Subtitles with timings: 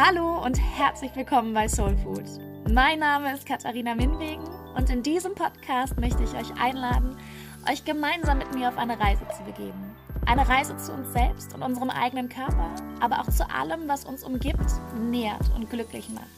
[0.00, 2.22] Hallo und herzlich willkommen bei Soul Food.
[2.70, 4.44] Mein Name ist Katharina Minwegen
[4.76, 7.16] und in diesem Podcast möchte ich euch einladen,
[7.68, 9.96] euch gemeinsam mit mir auf eine Reise zu begeben.
[10.24, 14.22] Eine Reise zu uns selbst und unserem eigenen Körper, aber auch zu allem, was uns
[14.22, 14.70] umgibt,
[15.10, 16.28] nährt und glücklich macht.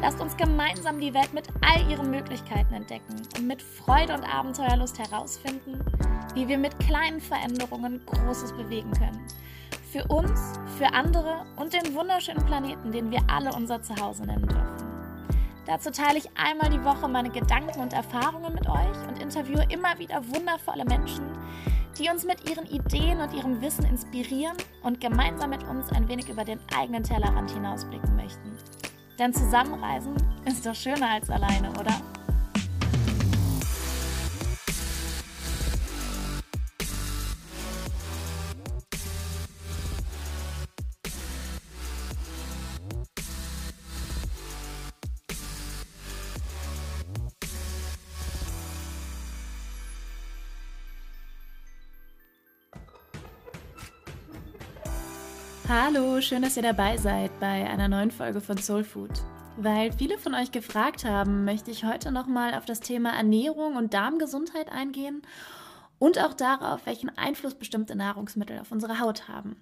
[0.00, 4.98] Lasst uns gemeinsam die Welt mit all ihren Möglichkeiten entdecken und mit Freude und Abenteuerlust
[4.98, 5.78] herausfinden,
[6.32, 9.26] wie wir mit kleinen Veränderungen Großes bewegen können.
[9.90, 14.86] Für uns, für andere und den wunderschönen Planeten, den wir alle unser Zuhause nennen dürfen.
[15.64, 19.98] Dazu teile ich einmal die Woche meine Gedanken und Erfahrungen mit euch und interviewe immer
[19.98, 21.24] wieder wundervolle Menschen,
[21.98, 26.28] die uns mit ihren Ideen und ihrem Wissen inspirieren und gemeinsam mit uns ein wenig
[26.28, 28.58] über den eigenen Tellerrand hinausblicken möchten.
[29.18, 30.14] Denn zusammenreisen
[30.44, 31.94] ist doch schöner als alleine, oder?
[55.98, 59.10] Hallo, schön, dass ihr dabei seid bei einer neuen Folge von Soul Food.
[59.56, 63.94] Weil viele von euch gefragt haben, möchte ich heute nochmal auf das Thema Ernährung und
[63.94, 65.22] Darmgesundheit eingehen
[65.98, 69.56] und auch darauf, welchen Einfluss bestimmte Nahrungsmittel auf unsere Haut haben.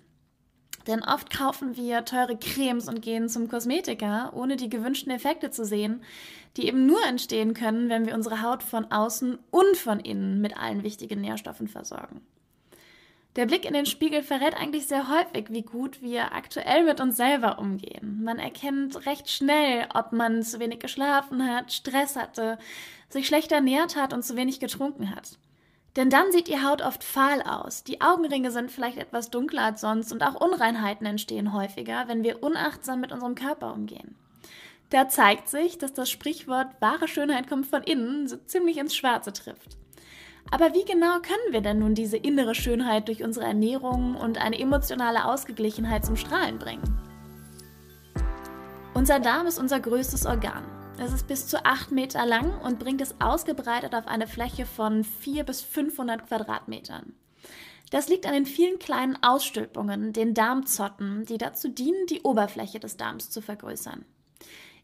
[0.87, 5.65] Denn oft kaufen wir teure Cremes und gehen zum Kosmetiker, ohne die gewünschten Effekte zu
[5.65, 6.03] sehen,
[6.59, 10.55] die eben nur entstehen können, wenn wir unsere Haut von außen und von innen mit
[10.59, 12.21] allen wichtigen Nährstoffen versorgen.
[13.37, 17.19] Der Blick in den Spiegel verrät eigentlich sehr häufig, wie gut wir aktuell mit uns
[17.19, 18.23] selber umgehen.
[18.25, 22.59] Man erkennt recht schnell, ob man zu wenig geschlafen hat, Stress hatte,
[23.11, 25.39] sich schlecht ernährt hat und zu wenig getrunken hat.
[25.97, 27.85] Denn dann sieht die Haut oft fahl aus.
[27.85, 32.43] Die Augenringe sind vielleicht etwas dunkler als sonst und auch Unreinheiten entstehen häufiger, wenn wir
[32.43, 34.17] unachtsam mit unserem Körper umgehen.
[34.89, 39.33] Da zeigt sich, dass das Sprichwort wahre Schönheit kommt von innen so ziemlich ins Schwarze
[39.33, 39.77] trifft.
[40.51, 44.59] Aber wie genau können wir denn nun diese innere Schönheit durch unsere Ernährung und eine
[44.59, 46.83] emotionale Ausgeglichenheit zum Strahlen bringen?
[48.95, 50.65] Unser Darm ist unser größtes Organ.
[50.99, 55.05] Es ist bis zu 8 Meter lang und bringt es ausgebreitet auf eine Fläche von
[55.05, 57.13] 4 bis 500 Quadratmetern.
[57.91, 62.97] Das liegt an den vielen kleinen Ausstülpungen, den Darmzotten, die dazu dienen, die Oberfläche des
[62.97, 64.05] Darms zu vergrößern.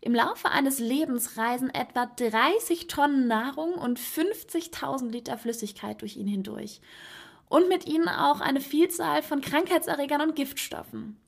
[0.05, 6.27] Im Laufe eines Lebens reisen etwa 30 Tonnen Nahrung und 50.000 Liter Flüssigkeit durch ihn
[6.27, 6.81] hindurch.
[7.49, 11.21] Und mit ihnen auch eine Vielzahl von Krankheitserregern und Giftstoffen.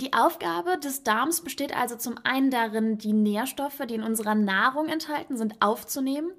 [0.00, 4.88] Die Aufgabe des Darms besteht also zum einen darin, die Nährstoffe, die in unserer Nahrung
[4.88, 6.32] enthalten sind, aufzunehmen,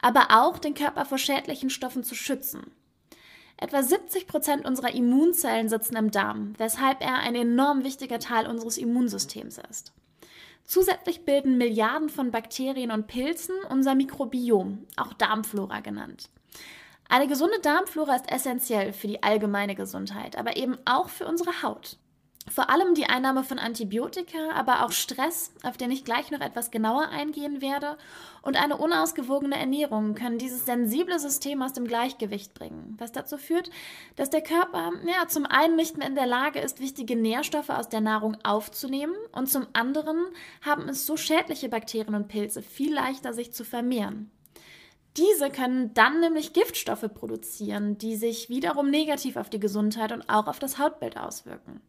[0.00, 2.70] aber auch den Körper vor schädlichen Stoffen zu schützen.
[3.58, 8.78] Etwa 70 Prozent unserer Immunzellen sitzen im Darm, weshalb er ein enorm wichtiger Teil unseres
[8.78, 9.92] Immunsystems ist.
[10.64, 16.30] Zusätzlich bilden Milliarden von Bakterien und Pilzen unser Mikrobiom, auch Darmflora genannt.
[17.08, 21.98] Eine gesunde Darmflora ist essentiell für die allgemeine Gesundheit, aber eben auch für unsere Haut.
[22.50, 26.70] Vor allem die Einnahme von Antibiotika, aber auch Stress, auf den ich gleich noch etwas
[26.70, 27.96] genauer eingehen werde,
[28.42, 33.70] und eine unausgewogene Ernährung können dieses sensible System aus dem Gleichgewicht bringen, was dazu führt,
[34.16, 37.88] dass der Körper ja, zum einen nicht mehr in der Lage ist, wichtige Nährstoffe aus
[37.88, 40.26] der Nahrung aufzunehmen und zum anderen
[40.60, 44.30] haben es so schädliche Bakterien und Pilze viel leichter, sich zu vermehren.
[45.16, 50.46] Diese können dann nämlich Giftstoffe produzieren, die sich wiederum negativ auf die Gesundheit und auch
[50.46, 51.80] auf das Hautbild auswirken.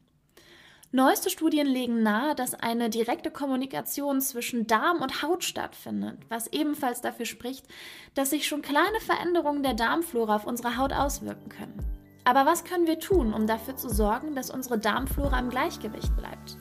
[0.95, 7.01] Neueste Studien legen nahe, dass eine direkte Kommunikation zwischen Darm und Haut stattfindet, was ebenfalls
[7.01, 7.65] dafür spricht,
[8.13, 11.77] dass sich schon kleine Veränderungen der Darmflora auf unsere Haut auswirken können.
[12.23, 16.55] Aber was können wir tun, um dafür zu sorgen, dass unsere Darmflora im Gleichgewicht bleibt?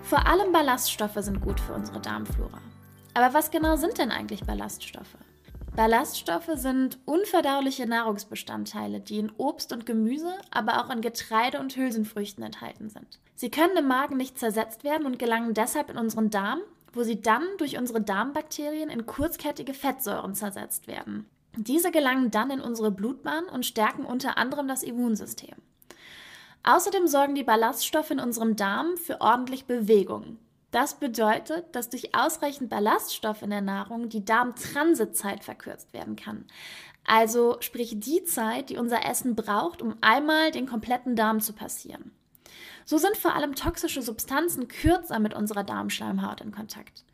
[0.00, 2.62] Vor allem Ballaststoffe sind gut für unsere Darmflora.
[3.12, 5.18] Aber was genau sind denn eigentlich Ballaststoffe?
[5.76, 12.42] Ballaststoffe sind unverdauliche Nahrungsbestandteile, die in Obst und Gemüse, aber auch in Getreide und Hülsenfrüchten
[12.42, 13.20] enthalten sind.
[13.34, 16.60] Sie können im Magen nicht zersetzt werden und gelangen deshalb in unseren Darm,
[16.94, 21.26] wo sie dann durch unsere Darmbakterien in kurzkettige Fettsäuren zersetzt werden.
[21.58, 25.56] Diese gelangen dann in unsere Blutbahn und stärken unter anderem das Immunsystem.
[26.62, 30.38] Außerdem sorgen die Ballaststoffe in unserem Darm für ordentlich Bewegung.
[30.70, 36.46] Das bedeutet, dass durch ausreichend Ballaststoffe in der Nahrung die Darmtransitzeit verkürzt werden kann.
[37.04, 42.10] Also sprich die Zeit, die unser Essen braucht, um einmal den kompletten Darm zu passieren.
[42.84, 47.04] So sind vor allem toxische Substanzen kürzer mit unserer Darmschleimhaut in Kontakt.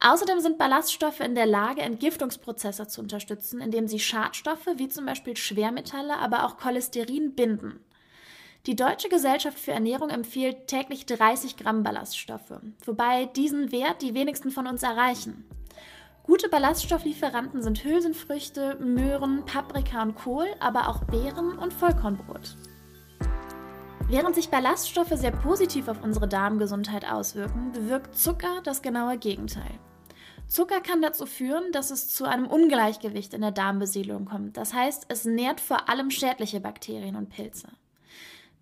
[0.00, 5.36] Außerdem sind Ballaststoffe in der Lage, Entgiftungsprozesse zu unterstützen, indem sie Schadstoffe wie zum Beispiel
[5.36, 7.80] Schwermetalle, aber auch Cholesterin binden.
[8.66, 14.50] Die Deutsche Gesellschaft für Ernährung empfiehlt täglich 30 Gramm Ballaststoffe, wobei diesen Wert die wenigsten
[14.50, 15.44] von uns erreichen.
[16.22, 22.56] Gute Ballaststofflieferanten sind Hülsenfrüchte, Möhren, Paprika und Kohl, aber auch Beeren und Vollkornbrot.
[24.08, 29.78] Während sich Ballaststoffe sehr positiv auf unsere Darmgesundheit auswirken, bewirkt Zucker das genaue Gegenteil.
[30.46, 34.56] Zucker kann dazu führen, dass es zu einem Ungleichgewicht in der Darmbesiedlung kommt.
[34.56, 37.68] Das heißt, es nährt vor allem schädliche Bakterien und Pilze.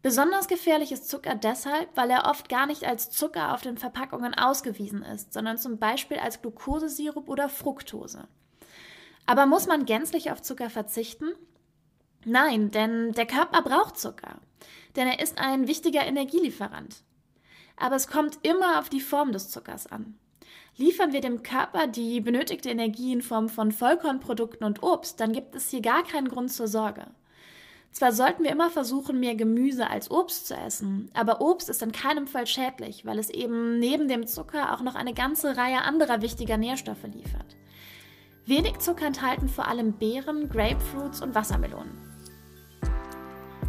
[0.02, 4.34] Besonders gefährlich ist Zucker deshalb, weil er oft gar nicht als Zucker auf den Verpackungen
[4.34, 8.26] ausgewiesen ist, sondern zum Beispiel als Glukosesirup oder Fructose.
[9.26, 11.26] Aber muss man gänzlich auf Zucker verzichten?
[12.24, 14.40] Nein, denn der Körper braucht Zucker,
[14.96, 17.04] denn er ist ein wichtiger Energielieferant.
[17.76, 20.18] Aber es kommt immer auf die Form des Zuckers an.
[20.76, 25.54] Liefern wir dem Körper die benötigte Energie in Form von Vollkornprodukten und Obst, dann gibt
[25.54, 27.06] es hier gar keinen Grund zur Sorge.
[27.92, 31.92] Zwar sollten wir immer versuchen, mehr Gemüse als Obst zu essen, aber Obst ist in
[31.92, 36.22] keinem Fall schädlich, weil es eben neben dem Zucker auch noch eine ganze Reihe anderer
[36.22, 37.56] wichtiger Nährstoffe liefert.
[38.46, 42.12] Wenig Zucker enthalten vor allem Beeren, Grapefruits und Wassermelonen.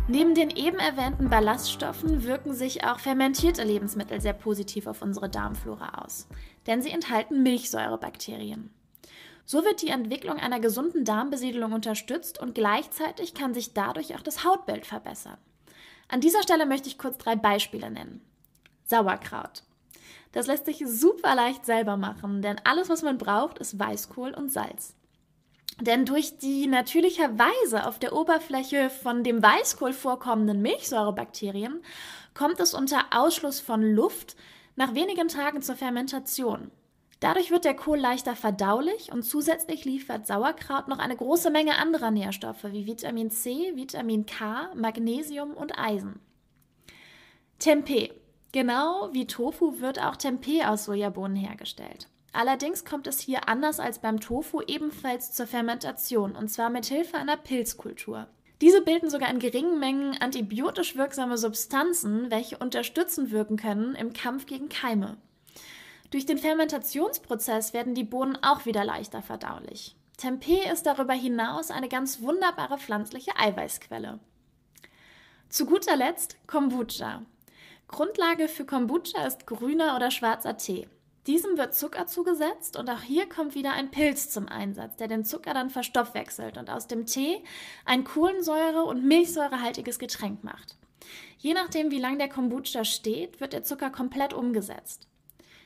[0.07, 6.03] Neben den eben erwähnten Ballaststoffen wirken sich auch fermentierte Lebensmittel sehr positiv auf unsere Darmflora
[6.03, 6.27] aus,
[6.65, 8.69] denn sie enthalten Milchsäurebakterien.
[9.45, 14.43] So wird die Entwicklung einer gesunden Darmbesiedelung unterstützt und gleichzeitig kann sich dadurch auch das
[14.43, 15.37] Hautbild verbessern.
[16.07, 18.21] An dieser Stelle möchte ich kurz drei Beispiele nennen.
[18.85, 19.63] Sauerkraut.
[20.31, 24.51] Das lässt sich super leicht selber machen, denn alles, was man braucht, ist Weißkohl und
[24.51, 24.95] Salz.
[25.81, 31.81] Denn durch die natürlicherweise auf der Oberfläche von dem Weißkohl vorkommenden Milchsäurebakterien
[32.33, 34.35] kommt es unter Ausschluss von Luft
[34.75, 36.71] nach wenigen Tagen zur Fermentation.
[37.19, 42.11] Dadurch wird der Kohl leichter verdaulich und zusätzlich liefert Sauerkraut noch eine große Menge anderer
[42.11, 46.19] Nährstoffe wie Vitamin C, Vitamin K, Magnesium und Eisen.
[47.59, 48.11] Tempeh.
[48.51, 52.07] Genau wie Tofu wird auch Tempeh aus Sojabohnen hergestellt.
[52.33, 57.17] Allerdings kommt es hier anders als beim Tofu ebenfalls zur Fermentation und zwar mit Hilfe
[57.17, 58.27] einer Pilzkultur.
[58.59, 64.45] Diese bilden sogar in geringen Mengen antibiotisch wirksame Substanzen, welche unterstützend wirken können im Kampf
[64.45, 65.17] gegen Keime.
[66.13, 69.95] Durch den Fermentationsprozess werden die Bohnen auch wieder leichter verdaulich.
[70.15, 74.19] Tempeh ist darüber hinaus eine ganz wunderbare pflanzliche Eiweißquelle.
[75.49, 77.23] Zu guter Letzt Kombucha.
[77.87, 80.87] Grundlage für Kombucha ist grüner oder schwarzer Tee.
[81.25, 85.25] Diesem wird Zucker zugesetzt und auch hier kommt wieder ein Pilz zum Einsatz, der den
[85.25, 87.43] Zucker dann verstoffwechselt und aus dem Tee
[87.85, 90.77] ein Kohlensäure- und Milchsäurehaltiges Getränk macht.
[91.39, 95.07] Je nachdem, wie lang der Kombucha steht, wird der Zucker komplett umgesetzt.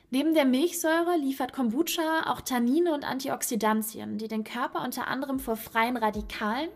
[0.10, 5.58] Neben der Milchsäure liefert Kombucha auch Tannine und Antioxidantien, die den Körper unter anderem vor
[5.58, 6.70] freien Radikalen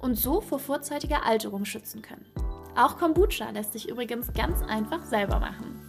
[0.00, 2.26] und so vor vorzeitiger Alterung schützen können.
[2.76, 5.80] Auch Kombucha lässt sich übrigens ganz einfach selber machen.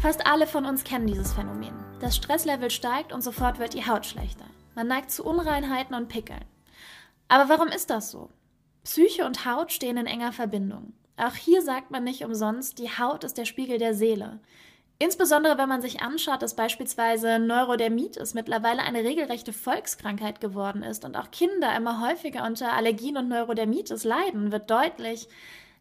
[0.00, 1.74] Fast alle von uns kennen dieses Phänomen.
[2.00, 4.46] Das Stresslevel steigt und sofort wird die Haut schlechter.
[4.74, 6.44] Man neigt zu Unreinheiten und Pickeln.
[7.28, 8.30] Aber warum ist das so?
[8.84, 10.94] Psyche und Haut stehen in enger Verbindung.
[11.18, 14.40] Auch hier sagt man nicht umsonst, die Haut ist der Spiegel der Seele.
[14.98, 21.16] Insbesondere wenn man sich anschaut, dass beispielsweise Neurodermitis mittlerweile eine regelrechte Volkskrankheit geworden ist und
[21.16, 25.28] auch Kinder immer häufiger unter Allergien und Neurodermitis leiden, wird deutlich,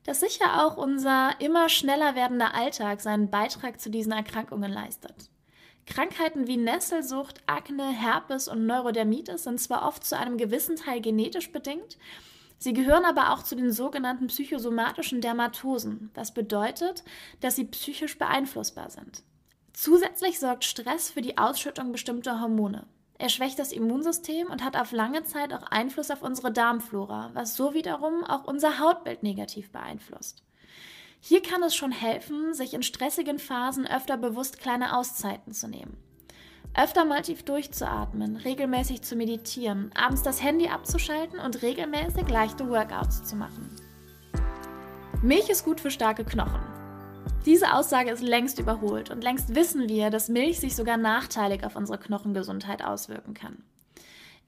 [0.04, 5.30] dass sicher auch unser immer schneller werdender Alltag seinen Beitrag zu diesen Erkrankungen leistet.
[5.86, 11.52] Krankheiten wie Nesselsucht, Akne, Herpes und Neurodermitis sind zwar oft zu einem gewissen Teil genetisch
[11.52, 11.98] bedingt,
[12.58, 17.04] Sie gehören aber auch zu den sogenannten psychosomatischen Dermatosen, was bedeutet,
[17.42, 19.24] dass sie psychisch beeinflussbar sind.
[19.74, 22.88] Zusätzlich sorgt Stress für die Ausschüttung bestimmter Hormone.
[23.18, 27.56] Er schwächt das Immunsystem und hat auf lange Zeit auch Einfluss auf unsere Darmflora, was
[27.56, 30.44] so wiederum auch unser Hautbild negativ beeinflusst.
[31.20, 35.98] Hier kann es schon helfen, sich in stressigen Phasen öfter bewusst kleine Auszeiten zu nehmen.
[36.78, 43.24] Öfter mal tief durchzuatmen, regelmäßig zu meditieren, abends das Handy abzuschalten und regelmäßig leichte Workouts
[43.24, 43.70] zu machen.
[45.22, 46.60] Milch ist gut für starke Knochen.
[47.46, 51.78] Diese Aussage ist längst überholt und längst wissen wir, dass Milch sich sogar nachteilig auf
[51.78, 53.64] unsere Knochengesundheit auswirken kann.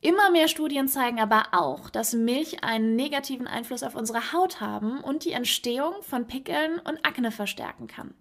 [0.01, 4.99] Immer mehr Studien zeigen aber auch, dass Milch einen negativen Einfluss auf unsere Haut haben
[4.99, 8.13] und die Entstehung von Pickeln und Akne verstärken kann.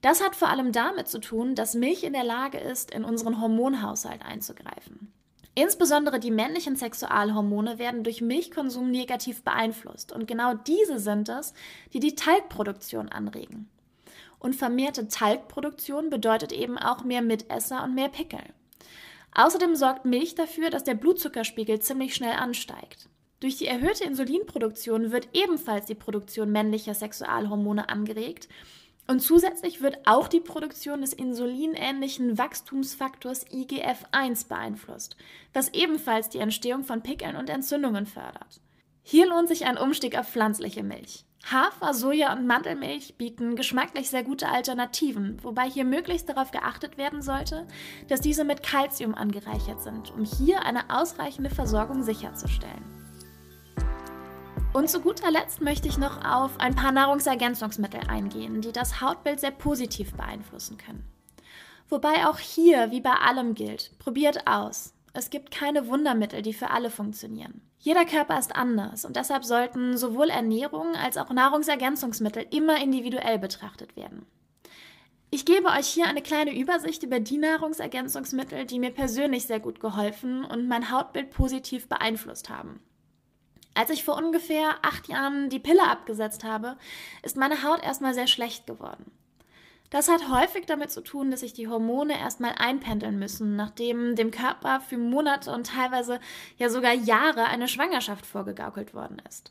[0.00, 3.40] Das hat vor allem damit zu tun, dass Milch in der Lage ist, in unseren
[3.40, 5.12] Hormonhaushalt einzugreifen.
[5.54, 11.52] Insbesondere die männlichen Sexualhormone werden durch Milchkonsum negativ beeinflusst und genau diese sind es,
[11.92, 13.68] die die Talgproduktion anregen.
[14.38, 18.40] Und vermehrte Talgproduktion bedeutet eben auch mehr Mitesser und mehr Pickel.
[19.34, 23.08] Außerdem sorgt Milch dafür, dass der Blutzuckerspiegel ziemlich schnell ansteigt.
[23.40, 28.48] Durch die erhöhte Insulinproduktion wird ebenfalls die Produktion männlicher Sexualhormone angeregt
[29.10, 35.16] und zusätzlich wird auch die Produktion des insulinähnlichen Wachstumsfaktors IGF-1 beeinflusst,
[35.52, 38.60] was ebenfalls die Entstehung von Pickeln und Entzündungen fördert.
[39.02, 41.24] Hier lohnt sich ein Umstieg auf pflanzliche Milch.
[41.42, 47.20] Hafer, Soja und Mandelmilch bieten geschmacklich sehr gute Alternativen, wobei hier möglichst darauf geachtet werden
[47.20, 47.66] sollte,
[48.06, 52.99] dass diese mit Kalzium angereichert sind, um hier eine ausreichende Versorgung sicherzustellen.
[54.72, 59.40] Und zu guter Letzt möchte ich noch auf ein paar Nahrungsergänzungsmittel eingehen, die das Hautbild
[59.40, 61.04] sehr positiv beeinflussen können.
[61.88, 64.94] Wobei auch hier, wie bei allem gilt, probiert aus.
[65.12, 67.62] Es gibt keine Wundermittel, die für alle funktionieren.
[67.80, 73.96] Jeder Körper ist anders und deshalb sollten sowohl Ernährung als auch Nahrungsergänzungsmittel immer individuell betrachtet
[73.96, 74.24] werden.
[75.32, 79.80] Ich gebe euch hier eine kleine Übersicht über die Nahrungsergänzungsmittel, die mir persönlich sehr gut
[79.80, 82.80] geholfen und mein Hautbild positiv beeinflusst haben.
[83.80, 86.76] Als ich vor ungefähr acht Jahren die Pille abgesetzt habe,
[87.22, 89.10] ist meine Haut erstmal sehr schlecht geworden.
[89.88, 94.32] Das hat häufig damit zu tun, dass sich die Hormone erstmal einpendeln müssen, nachdem dem
[94.32, 96.20] Körper für Monate und teilweise
[96.58, 99.50] ja sogar Jahre eine Schwangerschaft vorgegaukelt worden ist.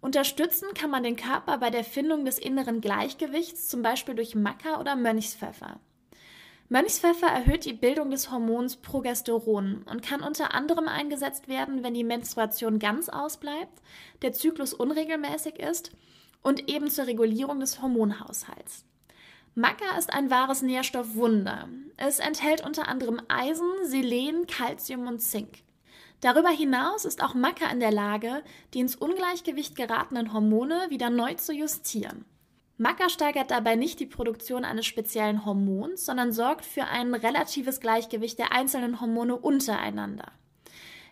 [0.00, 4.80] Unterstützen kann man den Körper bei der Findung des inneren Gleichgewichts, zum Beispiel durch Maca
[4.80, 5.78] oder Mönchspfeffer.
[6.72, 12.02] Mönchspfeffer erhöht die Bildung des Hormons Progesteron und kann unter anderem eingesetzt werden, wenn die
[12.02, 13.82] Menstruation ganz ausbleibt,
[14.22, 15.90] der Zyklus unregelmäßig ist
[16.40, 18.86] und eben zur Regulierung des Hormonhaushalts.
[19.54, 21.68] Maca ist ein wahres Nährstoffwunder.
[21.98, 25.58] Es enthält unter anderem Eisen, Selen, Calcium und Zink.
[26.22, 31.34] Darüber hinaus ist auch Maca in der Lage, die ins Ungleichgewicht geratenen Hormone wieder neu
[31.34, 32.24] zu justieren.
[32.82, 38.40] Maca steigert dabei nicht die Produktion eines speziellen Hormons, sondern sorgt für ein relatives Gleichgewicht
[38.40, 40.32] der einzelnen Hormone untereinander.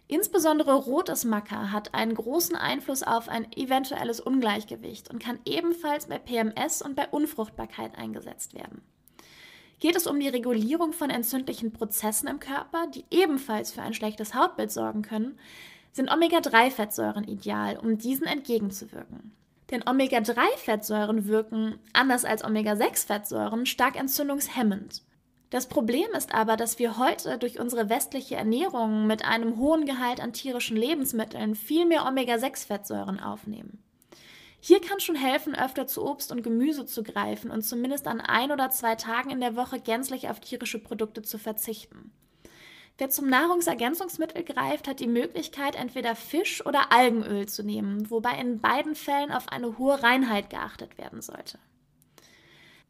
[0.09, 6.19] Insbesondere rotes Maca hat einen großen Einfluss auf ein eventuelles Ungleichgewicht und kann ebenfalls bei
[6.19, 8.83] PMS und bei Unfruchtbarkeit eingesetzt werden.
[9.79, 14.35] Geht es um die Regulierung von entzündlichen Prozessen im Körper, die ebenfalls für ein schlechtes
[14.35, 15.39] Hautbild sorgen können,
[15.93, 19.37] sind Omega-3-Fettsäuren ideal, um diesen entgegenzuwirken.
[19.71, 25.03] Denn Omega-3-Fettsäuren wirken, anders als Omega-6-Fettsäuren, stark entzündungshemmend.
[25.51, 30.21] Das Problem ist aber, dass wir heute durch unsere westliche Ernährung mit einem hohen Gehalt
[30.21, 33.83] an tierischen Lebensmitteln viel mehr Omega-6-Fettsäuren aufnehmen.
[34.61, 38.53] Hier kann schon helfen, öfter zu Obst und Gemüse zu greifen und zumindest an ein
[38.53, 42.13] oder zwei Tagen in der Woche gänzlich auf tierische Produkte zu verzichten.
[43.01, 48.61] Wer zum Nahrungsergänzungsmittel greift, hat die Möglichkeit, entweder Fisch oder Algenöl zu nehmen, wobei in
[48.61, 51.59] beiden Fällen auf eine hohe Reinheit geachtet werden sollte.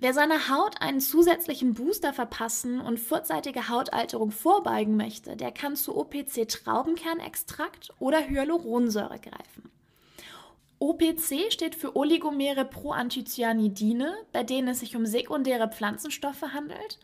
[0.01, 5.97] Wer seiner Haut einen zusätzlichen Booster verpassen und vorzeitige Hautalterung vorbeugen möchte, der kann zu
[5.97, 9.71] OPC Traubenkernextrakt oder Hyaluronsäure greifen.
[10.81, 16.99] OPC steht für Oligomere Proanthocyanidine, bei denen es sich um sekundäre Pflanzenstoffe handelt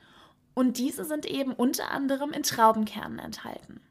[0.56, 3.82] und diese sind eben unter anderem in Traubenkernen enthalten.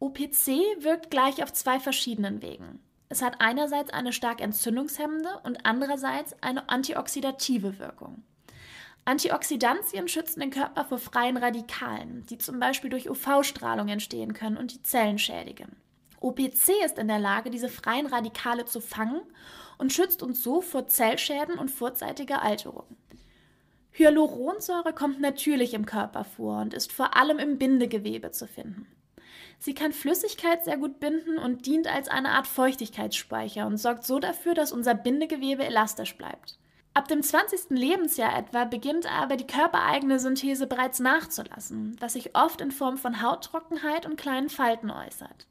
[0.00, 0.48] OPC
[0.80, 2.78] wirkt gleich auf zwei verschiedenen Wegen.
[3.08, 8.22] Es hat einerseits eine stark entzündungshemmende und andererseits eine antioxidative Wirkung.
[9.06, 14.72] Antioxidantien schützen den Körper vor freien Radikalen, die zum Beispiel durch UV-Strahlung entstehen können und
[14.72, 15.76] die Zellen schädigen.
[16.20, 19.22] OPC ist in der Lage, diese freien Radikale zu fangen
[19.78, 22.84] und schützt uns so vor Zellschäden und vorzeitiger Alterung.
[23.96, 28.88] Hyaluronsäure kommt natürlich im Körper vor und ist vor allem im Bindegewebe zu finden.
[29.60, 34.18] Sie kann Flüssigkeit sehr gut binden und dient als eine Art Feuchtigkeitsspeicher und sorgt so
[34.18, 36.58] dafür, dass unser Bindegewebe elastisch bleibt.
[36.92, 37.70] Ab dem 20.
[37.70, 43.22] Lebensjahr etwa beginnt aber die körpereigene Synthese bereits nachzulassen, was sich oft in Form von
[43.22, 45.46] Hauttrockenheit und kleinen Falten äußert.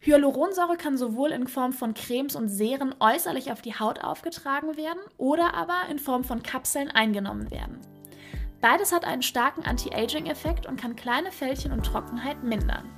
[0.00, 5.00] Hyaluronsäure kann sowohl in Form von Cremes und Seren äußerlich auf die Haut aufgetragen werden
[5.16, 7.80] oder aber in Form von Kapseln eingenommen werden.
[8.60, 12.88] Beides hat einen starken Anti-Aging-Effekt und kann kleine Fältchen und Trockenheit mindern.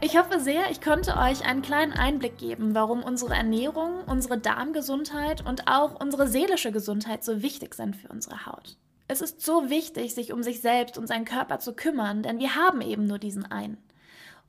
[0.00, 5.44] Ich hoffe sehr, ich konnte euch einen kleinen Einblick geben, warum unsere Ernährung, unsere Darmgesundheit
[5.46, 8.76] und auch unsere seelische Gesundheit so wichtig sind für unsere Haut.
[9.08, 12.54] Es ist so wichtig, sich um sich selbst und seinen Körper zu kümmern, denn wir
[12.54, 13.76] haben eben nur diesen einen.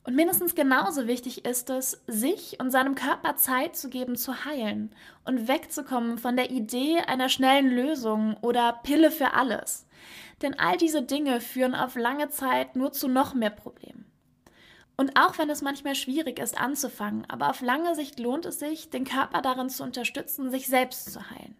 [0.04, 4.92] Und mindestens genauso wichtig ist es, sich und seinem Körper Zeit zu geben, zu heilen
[5.24, 9.86] und wegzukommen von der Idee einer schnellen Lösung oder Pille für alles.
[10.42, 14.06] Denn all diese Dinge führen auf lange Zeit nur zu noch mehr Problemen.
[14.96, 18.90] Und auch wenn es manchmal schwierig ist anzufangen, aber auf lange Sicht lohnt es sich,
[18.90, 21.56] den Körper darin zu unterstützen, sich selbst zu heilen.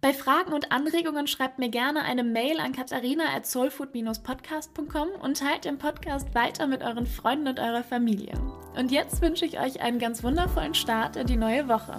[0.00, 6.32] Bei Fragen und Anregungen schreibt mir gerne eine Mail an katharina.soulfood-podcast.com und teilt den Podcast
[6.36, 8.34] weiter mit euren Freunden und eurer Familie.
[8.76, 11.98] Und jetzt wünsche ich euch einen ganz wundervollen Start in die neue Woche.